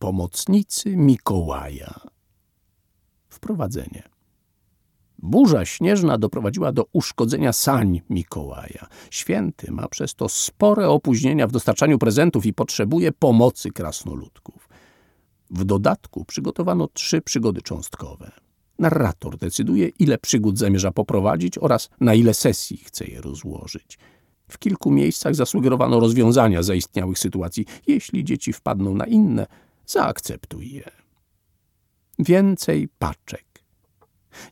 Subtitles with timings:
[0.00, 2.00] Pomocnicy Mikołaja.
[3.28, 4.08] Wprowadzenie.
[5.18, 8.86] Burza śnieżna doprowadziła do uszkodzenia sań Mikołaja.
[9.10, 14.68] Święty ma przez to spore opóźnienia w dostarczaniu prezentów i potrzebuje pomocy krasnoludków.
[15.50, 18.30] W dodatku przygotowano trzy przygody cząstkowe.
[18.78, 23.98] Narrator decyduje, ile przygód zamierza poprowadzić oraz na ile sesji chce je rozłożyć.
[24.48, 27.66] W kilku miejscach zasugerowano rozwiązania zaistniałych sytuacji.
[27.86, 29.46] Jeśli dzieci wpadną na inne,
[29.90, 30.90] zaakceptuj je.
[32.18, 33.50] Więcej paczek.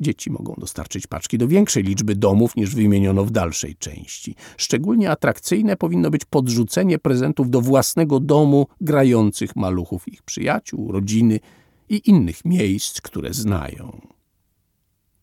[0.00, 4.34] Dzieci mogą dostarczyć paczki do większej liczby domów niż wymieniono w dalszej części.
[4.56, 11.40] Szczególnie atrakcyjne powinno być podrzucenie prezentów do własnego domu grających maluchów ich przyjaciół, rodziny
[11.88, 14.00] i innych miejsc, które znają.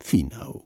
[0.04, 0.66] Finał.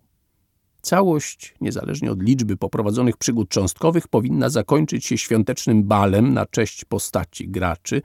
[0.82, 7.50] Całość, niezależnie od liczby poprowadzonych przygód cząstkowych, powinna zakończyć się świątecznym balem na cześć postaci
[7.50, 8.02] graczy,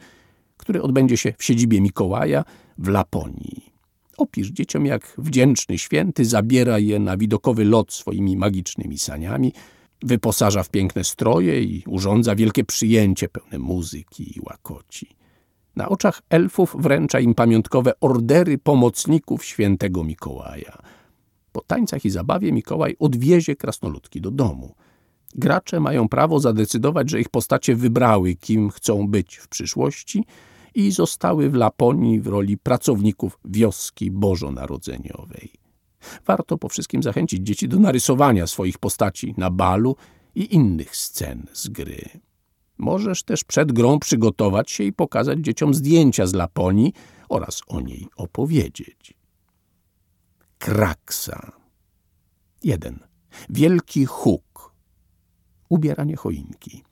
[0.60, 2.44] który odbędzie się w siedzibie Mikołaja
[2.78, 3.70] w Laponii.
[4.16, 9.52] Opisz dzieciom, jak wdzięczny święty zabiera je na widokowy lot swoimi magicznymi saniami,
[10.02, 15.06] wyposaża w piękne stroje i urządza wielkie przyjęcie pełne muzyki i łakoci.
[15.76, 20.78] Na oczach elfów wręcza im pamiątkowe ordery pomocników świętego Mikołaja.
[21.52, 24.74] Po tańcach i zabawie Mikołaj odwiezie krasnoludki do domu.
[25.34, 30.24] Gracze mają prawo zadecydować, że ich postacie wybrały, kim chcą być w przyszłości–
[30.74, 35.52] i zostały w Laponii w roli pracowników wioski bożonarodzeniowej.
[36.26, 39.96] Warto po wszystkim zachęcić dzieci do narysowania swoich postaci na balu
[40.34, 42.08] i innych scen z gry.
[42.78, 46.92] Możesz też przed grą przygotować się i pokazać dzieciom zdjęcia z Laponii
[47.28, 49.14] oraz o niej opowiedzieć.
[50.58, 51.52] Kraksa
[52.64, 52.98] 1.
[53.50, 54.74] Wielki huk
[55.68, 56.82] Ubieranie choinki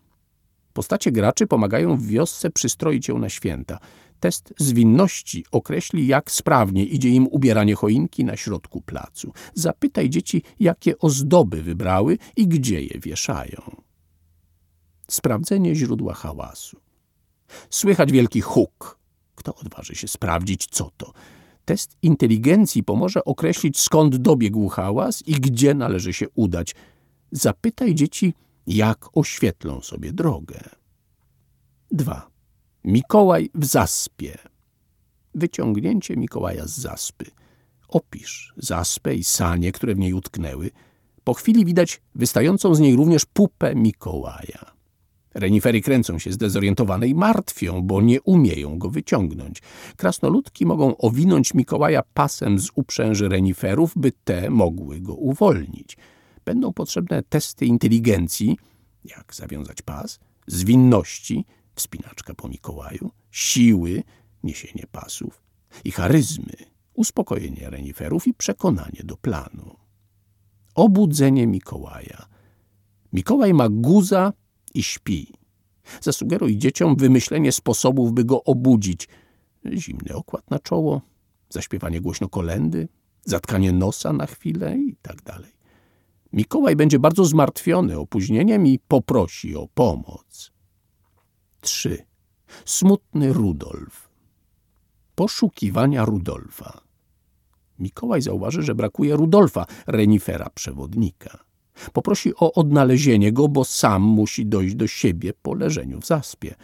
[0.79, 3.79] Postacie graczy pomagają w wiosce przystroić ją na święta.
[4.21, 9.33] Test zwinności określi, jak sprawnie idzie im ubieranie choinki na środku placu.
[9.55, 13.77] Zapytaj dzieci, jakie ozdoby wybrały i gdzie je wieszają.
[15.11, 16.81] Sprawdzenie źródła hałasu.
[17.71, 18.99] Słychać wielki huk.
[19.35, 21.13] Kto odważy się sprawdzić, co to?
[21.65, 26.75] Test inteligencji pomoże określić, skąd dobiegł hałas i gdzie należy się udać.
[27.33, 28.35] Zapytaj dzieci,
[28.69, 30.61] jak oświetlą sobie drogę.
[31.91, 32.31] 2.
[32.85, 34.39] Mikołaj w zaspie.
[35.35, 37.25] Wyciągnięcie Mikołaja z zaspy.
[37.89, 40.71] Opisz zaspę i sanie, które w niej utknęły.
[41.25, 44.73] Po chwili widać wystającą z niej również pupę Mikołaja.
[45.35, 49.63] Renifery kręcą się zdezorientowane i martwią, bo nie umieją go wyciągnąć.
[49.97, 55.97] Krasnoludki mogą owinąć Mikołaja pasem z uprzęży reniferów, by te mogły go uwolnić
[56.49, 58.57] będą potrzebne testy inteligencji,
[59.05, 61.45] jak zawiązać pas, zwinności,
[61.75, 64.03] wspinaczka po Mikołaju, siły,
[64.43, 65.43] niesienie pasów
[65.85, 66.57] i charyzmy,
[66.95, 69.77] uspokojenie reniferów i przekonanie do planu.
[70.75, 72.27] Obudzenie Mikołaja.
[73.13, 74.33] Mikołaj ma guza
[74.75, 75.33] i śpi.
[76.01, 79.09] Zasugeruj dzieciom wymyślenie sposobów, by go obudzić.
[79.73, 81.03] Zimny okład na czoło,
[81.49, 82.89] zaśpiewanie głośno kolendy,
[83.25, 85.58] zatkanie nosa na chwilę i tak dalej.
[86.33, 90.53] Mikołaj będzie bardzo zmartwiony opóźnieniem i poprosi o pomoc.
[91.61, 92.07] 3.
[92.65, 94.09] Smutny Rudolf.
[95.15, 96.81] Poszukiwania Rudolfa.
[97.79, 101.39] Mikołaj zauważy, że brakuje Rudolfa, renifera przewodnika.
[101.93, 106.55] Poprosi o odnalezienie go, bo sam musi dojść do siebie po leżeniu w zaspie.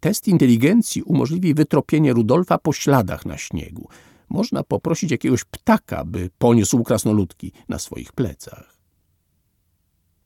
[0.00, 3.88] Test inteligencji umożliwi wytropienie Rudolfa po śladach na śniegu.
[4.28, 8.71] Można poprosić jakiegoś ptaka, by poniósł krasnoludki na swoich plecach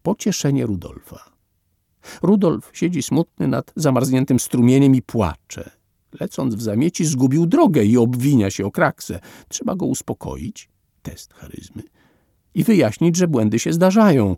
[0.07, 1.31] pocieszenie Rudolfa.
[2.23, 5.71] Rudolf siedzi smutny nad zamarzniętym strumieniem i płacze.
[6.21, 9.21] Lecąc w zamieci zgubił drogę i obwinia się o kraksę.
[9.49, 10.69] Trzeba go uspokoić,
[11.03, 11.83] test charyzmy,
[12.55, 14.37] i wyjaśnić, że błędy się zdarzają.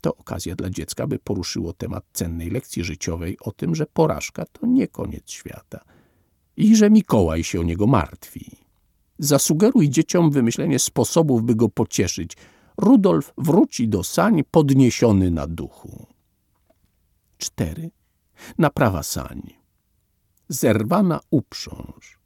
[0.00, 4.66] To okazja dla dziecka, by poruszyło temat cennej lekcji życiowej o tym, że porażka to
[4.66, 5.80] nie koniec świata
[6.56, 8.50] i że Mikołaj się o niego martwi.
[9.18, 12.36] Zasugeruj dzieciom wymyślenie sposobów, by go pocieszyć–
[12.80, 16.06] Rudolf wróci do sań podniesiony na duchu.
[17.38, 17.90] 4.
[18.58, 19.42] Naprawa sań.
[20.48, 22.18] Zerwana uprząż.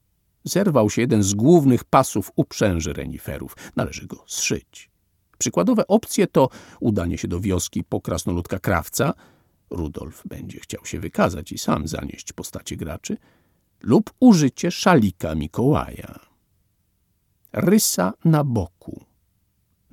[0.45, 3.57] Zerwał się jeden z głównych pasów uprzęży reniferów.
[3.77, 4.91] Należy go zszyć.
[5.39, 6.49] Przykładowe opcje to
[6.81, 9.15] udanie się do wioski po krasnoludka krawca,
[9.71, 13.17] Rudolf będzie chciał się wykazać i sam zanieść postacie graczy,
[13.81, 16.19] lub użycie szalika Mikołaja.
[17.53, 19.14] Rysa na boku.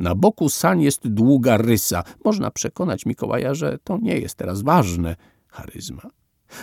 [0.01, 2.03] Na boku sań jest długa rysa.
[2.25, 5.15] Można przekonać Mikołaja, że to nie jest teraz ważne.
[5.47, 6.01] Charyzma.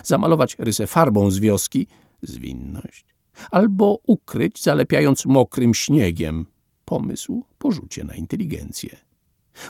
[0.03, 1.87] Zamalować rysę farbą z wioski,
[2.21, 3.05] Zwinność.
[3.51, 6.45] Albo ukryć, zalepiając mokrym śniegiem.
[6.85, 8.97] Pomysł porzucie na inteligencję.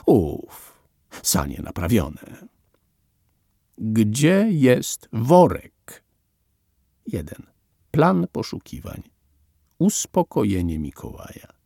[0.06, 0.80] Uf,
[1.22, 2.48] sanie naprawione.
[3.78, 6.04] Gdzie jest worek?
[7.06, 7.46] 1.
[7.90, 9.02] Plan poszukiwań.
[9.78, 11.59] Uspokojenie Mikołaja.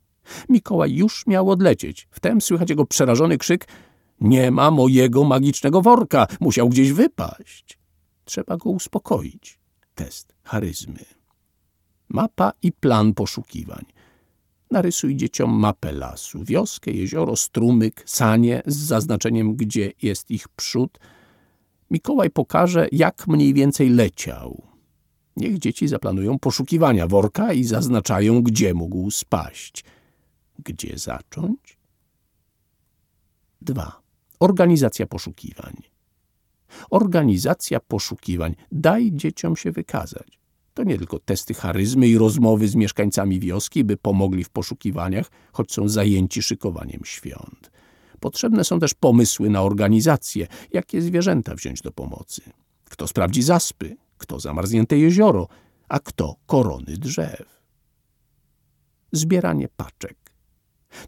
[0.49, 2.07] Mikołaj już miał odlecieć.
[2.11, 3.67] Wtem słychać jego przerażony krzyk
[4.21, 7.79] nie ma mojego magicznego worka, musiał gdzieś wypaść.
[8.25, 9.59] Trzeba go uspokoić.
[9.95, 11.05] Test charyzmy.
[12.09, 13.85] Mapa i plan poszukiwań.
[14.71, 20.99] Narysuj dzieciom mapę lasu, wioskę, jezioro, strumyk, sanie z zaznaczeniem, gdzie jest ich przód.
[21.91, 24.61] Mikołaj pokaże, jak mniej więcej leciał.
[25.37, 29.83] Niech dzieci zaplanują poszukiwania worka i zaznaczają, gdzie mógł spaść.
[30.63, 31.77] Gdzie zacząć?
[33.61, 34.01] 2.
[34.39, 35.73] Organizacja poszukiwań.
[36.89, 38.55] Organizacja poszukiwań.
[38.71, 40.39] Daj dzieciom się wykazać.
[40.73, 45.71] To nie tylko testy charyzmy i rozmowy z mieszkańcami wioski, by pomogli w poszukiwaniach, choć
[45.73, 47.71] są zajęci szykowaniem świąt.
[48.19, 52.41] Potrzebne są też pomysły na organizację, jakie zwierzęta wziąć do pomocy.
[52.83, 55.47] Kto sprawdzi zaspy, kto zamarznięte jezioro,
[55.89, 57.61] a kto korony drzew.
[59.11, 60.24] Zbieranie paczek.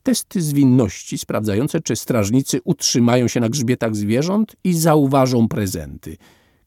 [0.04, 6.18] Testy zwinności sprawdzające, czy strażnicy utrzymają się na grzbietach zwierząt i zauważą prezenty.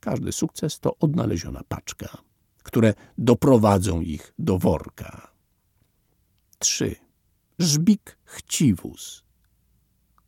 [0.01, 2.19] Każdy sukces to odnaleziona paczka,
[2.63, 5.31] które doprowadzą ich do worka.
[6.59, 6.97] 3.
[7.59, 9.23] Żbik chciwus.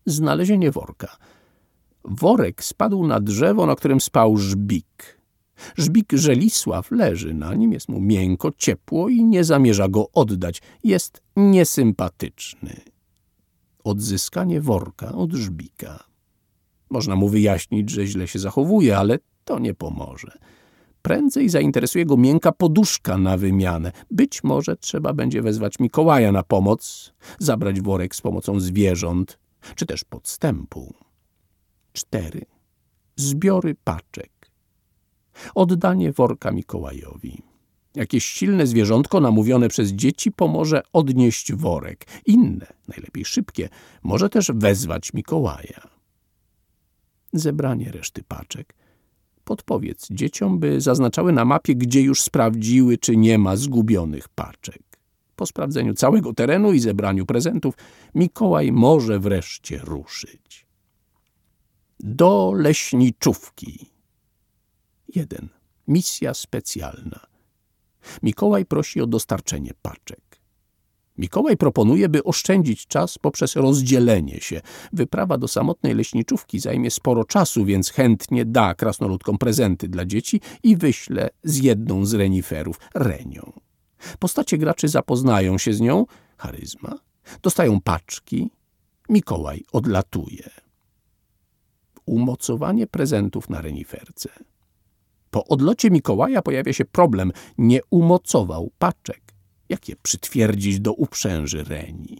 [0.06, 1.17] Znalezienie worka.
[2.05, 5.22] Worek spadł na drzewo, na którym spał żbik.
[5.76, 10.62] Żbik Żelisław leży na nim, jest mu miękko, ciepło i nie zamierza go oddać.
[10.85, 12.81] Jest niesympatyczny.
[13.85, 16.05] Odzyskanie worka od żbika.
[16.91, 20.38] Można mu wyjaśnić, że źle się zachowuje, ale to nie pomoże.
[21.03, 23.93] Prędzej zainteresuje go miękka poduszka na wymianę.
[24.11, 29.38] Być może trzeba będzie wezwać Mikołaja na pomoc, zabrać worek z pomocą zwierząt,
[29.75, 30.94] czy też podstępu.
[31.93, 32.41] 4.
[33.17, 34.31] Zbiory paczek.
[35.55, 37.43] Oddanie worka Mikołajowi.
[37.94, 42.06] Jakieś silne zwierzątko namówione przez dzieci pomoże odnieść worek.
[42.26, 43.69] Inne, najlepiej szybkie,
[44.02, 45.88] może też wezwać Mikołaja.
[47.32, 48.75] Zebranie reszty paczek.
[49.44, 54.82] Podpowiedz dzieciom, by zaznaczały na mapie, gdzie już sprawdziły, czy nie ma zgubionych paczek.
[55.37, 57.75] Po sprawdzeniu całego terenu i zebraniu prezentów,
[58.14, 60.67] Mikołaj może wreszcie ruszyć.
[62.00, 63.92] Do leśniczówki.
[65.09, 65.49] 1.
[65.89, 67.21] Misja specjalna.
[68.23, 70.33] Mikołaj prosi o dostarczenie paczek.
[71.19, 74.61] Mikołaj proponuje, by oszczędzić czas poprzez rozdzielenie się.
[74.93, 80.77] Wyprawa do samotnej leśniczówki zajmie sporo czasu, więc chętnie da krasnoludkom prezenty dla dzieci i
[80.77, 83.53] wyśle z jedną z reniferów, Renią.
[84.19, 86.07] Postacie graczy zapoznają się z nią,
[86.37, 86.99] charyzma,
[87.43, 88.51] dostają paczki,
[89.09, 90.51] Mikołaj odlatuje.
[92.07, 94.31] Umocowanie prezentów na reniferce.
[95.32, 97.32] Po odlocie Mikołaja pojawia się problem.
[97.58, 99.23] Nie umocował paczek.
[99.69, 102.19] Jak je przytwierdzić do uprzęży Reni?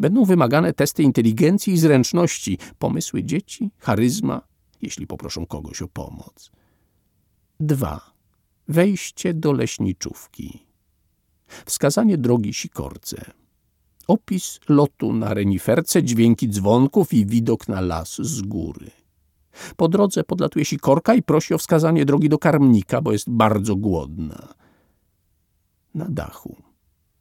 [0.00, 4.40] Będą wymagane testy inteligencji i zręczności, pomysły dzieci, charyzma,
[4.82, 6.50] jeśli poproszą kogoś o pomoc.
[7.60, 8.00] 2.
[8.68, 10.66] Wejście do leśniczówki.
[11.66, 13.30] Wskazanie drogi sikorce.
[14.08, 19.03] Opis lotu na reniferce, dźwięki dzwonków i widok na las z góry.
[19.76, 24.54] Po drodze podlatuje sikorka i prosi o wskazanie drogi do karmnika, bo jest bardzo głodna.
[25.94, 26.56] Na dachu.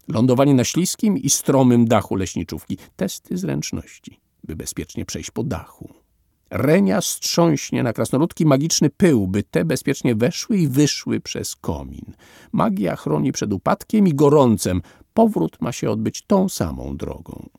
[0.08, 2.78] Lądowanie na śliskim i stromym dachu leśniczówki.
[2.96, 6.04] Testy zręczności, by bezpiecznie przejść po dachu.
[6.50, 12.14] Renia strząśnie na krasnoludki magiczny pył, by te bezpiecznie weszły i wyszły przez komin.
[12.52, 14.82] Magia chroni przed upadkiem i gorącem.
[15.14, 17.50] Powrót ma się odbyć tą samą drogą.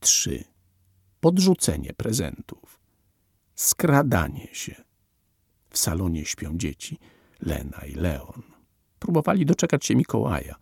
[0.00, 0.44] 3.
[1.20, 2.80] Podrzucenie prezentów.
[3.56, 4.74] Skradanie się.
[5.70, 6.98] W salonie śpią dzieci,
[7.40, 8.42] Lena i Leon.
[8.98, 10.54] Próbowali doczekać się Mikołaja.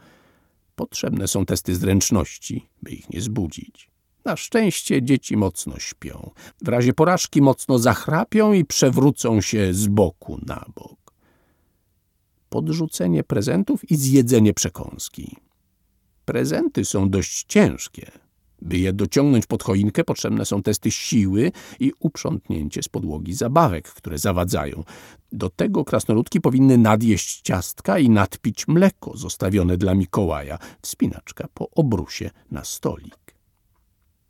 [0.76, 3.90] Potrzebne są testy zręczności, by ich nie zbudzić.
[4.24, 6.30] Na szczęście dzieci mocno śpią.
[6.62, 11.14] W razie porażki mocno zachrapią i przewrócą się z boku na bok.
[12.48, 15.36] Podrzucenie prezentów i zjedzenie przekąski.
[16.24, 18.23] Prezenty są dość ciężkie.
[18.64, 24.18] By je dociągnąć pod choinkę, potrzebne są testy siły i uprzątnięcie z podłogi zabawek, które
[24.18, 24.84] zawadzają.
[25.32, 32.30] Do tego krasnoludki powinny nadjeść ciastka i nadpić mleko zostawione dla Mikołaja, wspinaczka po obrusie
[32.50, 33.34] na stolik.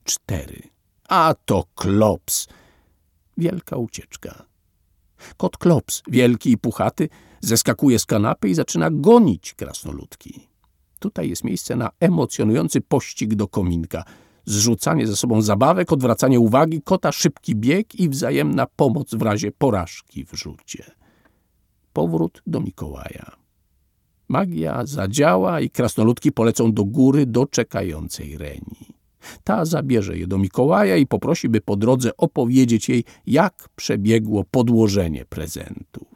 [0.05, 0.62] Cztery.
[1.09, 2.49] A to klops.
[3.37, 4.45] Wielka ucieczka.
[5.37, 7.09] Kot klops, wielki i puchaty,
[7.45, 10.49] Zeskakuje z kanapy i zaczyna gonić krasnoludki.
[10.99, 14.05] Tutaj jest miejsce na emocjonujący pościg do kominka.
[14.45, 20.25] Zrzucanie ze sobą zabawek, odwracanie uwagi, kota szybki bieg i wzajemna pomoc w razie porażki
[20.25, 20.85] w rzucie.
[21.93, 23.37] Powrót do Mikołaja.
[24.29, 28.95] Magia zadziała i krasnoludki polecą do góry do czekającej Reni.
[29.45, 35.25] Ta zabierze je do Mikołaja i poprosi, by po drodze opowiedzieć jej, jak przebiegło podłożenie
[35.25, 36.13] prezentów.